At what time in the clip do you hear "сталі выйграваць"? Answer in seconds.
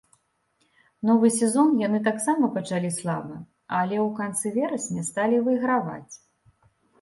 5.11-6.13